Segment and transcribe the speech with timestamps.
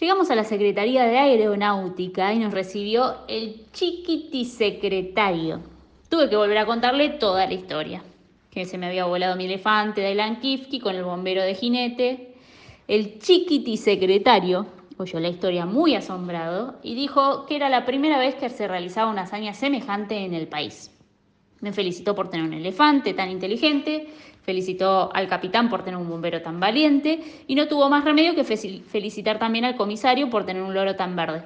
[0.00, 5.60] Llegamos a la Secretaría de Aeronáutica y nos recibió el chiquitisecretario.
[6.08, 8.02] Tuve que volver a contarle toda la historia.
[8.50, 12.34] Que se me había volado mi elefante de Ilan Kifki con el bombero de jinete.
[12.88, 14.66] El chiquitisecretario
[14.96, 19.10] oyó la historia muy asombrado y dijo que era la primera vez que se realizaba
[19.10, 20.90] una hazaña semejante en el país.
[21.60, 24.08] Me felicitó por tener un elefante tan inteligente,
[24.42, 28.44] felicitó al capitán por tener un bombero tan valiente y no tuvo más remedio que
[28.44, 31.44] felicitar también al comisario por tener un loro tan verde.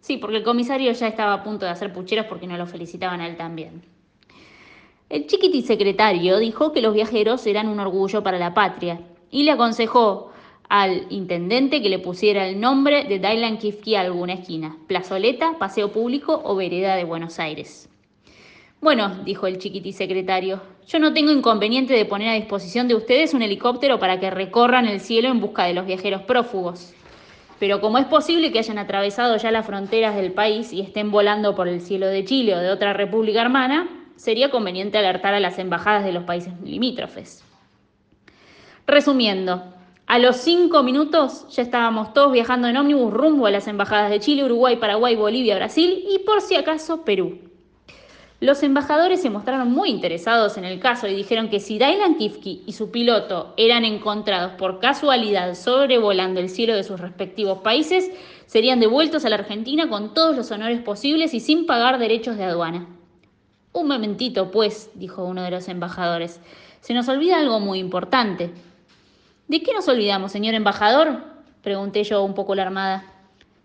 [0.00, 3.20] Sí, porque el comisario ya estaba a punto de hacer pucheros porque no lo felicitaban
[3.20, 3.82] a él también.
[5.08, 9.52] El chiquiti secretario dijo que los viajeros eran un orgullo para la patria y le
[9.52, 10.32] aconsejó
[10.68, 15.92] al intendente que le pusiera el nombre de Dailan Kifki a alguna esquina, plazoleta, paseo
[15.92, 17.88] público o vereda de Buenos Aires.
[18.80, 23.34] Bueno, dijo el chiquití secretario, yo no tengo inconveniente de poner a disposición de ustedes
[23.34, 26.94] un helicóptero para que recorran el cielo en busca de los viajeros prófugos.
[27.58, 31.54] Pero como es posible que hayan atravesado ya las fronteras del país y estén volando
[31.54, 35.58] por el cielo de Chile o de otra república hermana, sería conveniente alertar a las
[35.58, 37.44] embajadas de los países limítrofes.
[38.86, 39.64] Resumiendo,
[40.06, 44.20] a los cinco minutos ya estábamos todos viajando en ómnibus rumbo a las embajadas de
[44.20, 47.45] Chile, Uruguay, Paraguay, Bolivia, Brasil y por si acaso Perú.
[48.38, 52.64] Los embajadores se mostraron muy interesados en el caso y dijeron que si Dailan Kifki
[52.66, 58.10] y su piloto eran encontrados por casualidad sobrevolando el cielo de sus respectivos países,
[58.44, 62.44] serían devueltos a la Argentina con todos los honores posibles y sin pagar derechos de
[62.44, 62.86] aduana.
[63.72, 66.38] Un momentito, pues, dijo uno de los embajadores,
[66.80, 68.50] se nos olvida algo muy importante.
[69.48, 71.24] ¿De qué nos olvidamos, señor embajador?
[71.62, 73.04] pregunté yo un poco alarmada.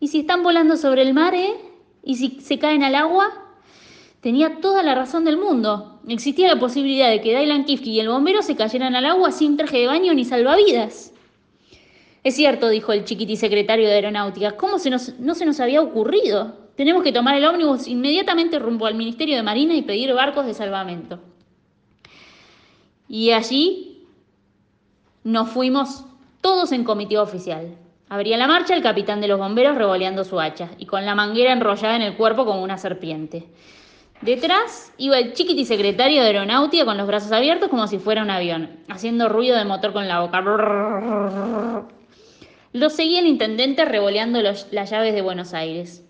[0.00, 1.54] ¿Y si están volando sobre el mar, eh?
[2.02, 3.45] ¿Y si se caen al agua?
[4.26, 6.00] Tenía toda la razón del mundo.
[6.08, 9.56] Existía la posibilidad de que Dylan Kifke y el bombero se cayeran al agua sin
[9.56, 11.12] traje de baño ni salvavidas.
[12.24, 14.56] Es cierto, dijo el chiquití secretario de Aeronáutica.
[14.56, 16.56] ¿Cómo se nos, no se nos había ocurrido?
[16.74, 20.54] Tenemos que tomar el ómnibus inmediatamente rumbo al Ministerio de Marina y pedir barcos de
[20.54, 21.20] salvamento.
[23.08, 24.08] Y allí
[25.22, 26.04] nos fuimos
[26.40, 27.76] todos en comitiva oficial.
[28.08, 31.52] Abría la marcha el capitán de los bomberos revoleando su hacha y con la manguera
[31.52, 33.46] enrollada en el cuerpo como una serpiente.
[34.22, 38.30] Detrás iba el chiquiti secretario de aeronáutica con los brazos abiertos como si fuera un
[38.30, 40.42] avión, haciendo ruido de motor con la boca.
[42.72, 46.02] Lo seguía el intendente revoleando las llaves de Buenos Aires.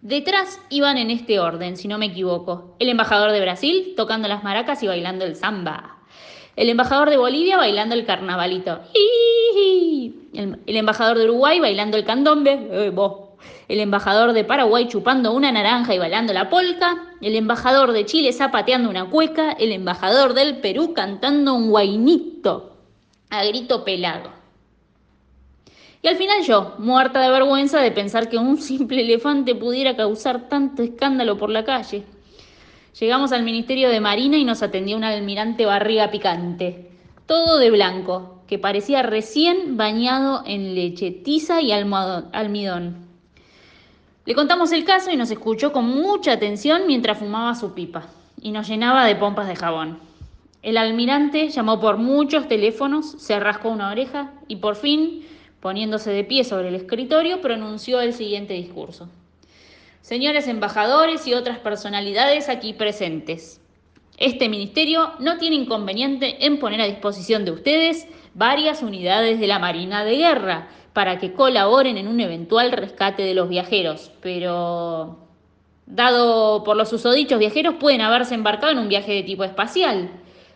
[0.00, 4.44] Detrás iban en este orden, si no me equivoco, el embajador de Brasil tocando las
[4.44, 5.96] maracas y bailando el samba.
[6.54, 8.80] El embajador de Bolivia bailando el carnavalito.
[10.34, 12.68] El, embajador de Uruguay bailando el candombe.
[12.70, 12.90] Eh,
[13.68, 18.32] el embajador de Paraguay chupando una naranja y bailando la polca, el embajador de Chile
[18.32, 22.76] zapateando una cueca, el embajador del Perú cantando un guainito
[23.30, 24.30] a grito pelado.
[26.00, 30.48] Y al final yo, muerta de vergüenza de pensar que un simple elefante pudiera causar
[30.48, 32.04] tanto escándalo por la calle.
[32.98, 36.90] Llegamos al Ministerio de Marina y nos atendió un almirante barriga picante,
[37.26, 43.07] todo de blanco, que parecía recién bañado en leche, tiza y almidón.
[44.28, 48.08] Le contamos el caso y nos escuchó con mucha atención mientras fumaba su pipa
[48.38, 50.00] y nos llenaba de pompas de jabón.
[50.60, 55.26] El almirante llamó por muchos teléfonos, se rascó una oreja y por fin,
[55.60, 59.08] poniéndose de pie sobre el escritorio, pronunció el siguiente discurso.
[60.02, 63.62] Señores embajadores y otras personalidades aquí presentes,
[64.18, 69.58] este ministerio no tiene inconveniente en poner a disposición de ustedes varias unidades de la
[69.58, 75.28] Marina de Guerra para que colaboren en un eventual rescate de los viajeros, pero
[75.86, 80.10] dado por los usodichos viajeros pueden haberse embarcado en un viaje de tipo espacial.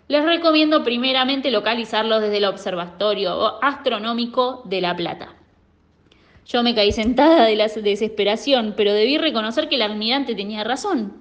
[0.09, 5.37] Les recomiendo primeramente localizarlos desde el Observatorio Astronómico de La Plata.
[6.45, 11.19] Yo me caí sentada de la desesperación, pero debí reconocer que el almirante tenía razón.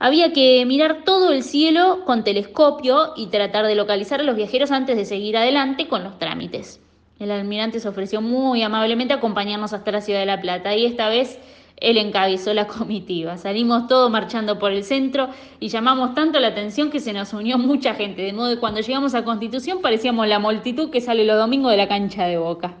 [0.00, 4.72] Había que mirar todo el cielo con telescopio y tratar de localizar a los viajeros
[4.72, 6.80] antes de seguir adelante con los trámites.
[7.18, 10.86] El almirante se ofreció muy amablemente a acompañarnos hasta la ciudad de La Plata y
[10.86, 11.40] esta vez
[11.80, 13.36] él encabezó la comitiva.
[13.38, 15.28] Salimos todos marchando por el centro
[15.58, 18.80] y llamamos tanto la atención que se nos unió mucha gente, de modo que cuando
[18.80, 22.74] llegamos a Constitución parecíamos la multitud que sale los domingos de la cancha de Boca.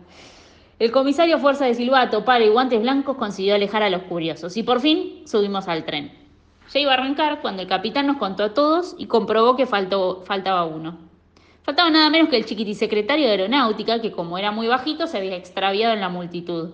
[0.78, 4.62] El comisario Fuerza de Silbato, para y guantes blancos consiguió alejar a los curiosos y
[4.62, 6.12] por fin subimos al tren.
[6.72, 10.22] Ya iba a arrancar cuando el capitán nos contó a todos y comprobó que faltó,
[10.24, 11.07] faltaba uno.
[11.68, 15.36] Faltaba nada menos que el chiquitisecretario de aeronáutica, que como era muy bajito se había
[15.36, 16.70] extraviado en la multitud.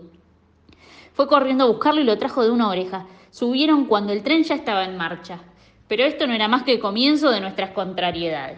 [1.14, 3.04] Fue corriendo a buscarlo y lo trajo de una oreja.
[3.32, 5.40] Subieron cuando el tren ya estaba en marcha.
[5.88, 8.52] Pero esto no era más que el comienzo de nuestras contrariedades.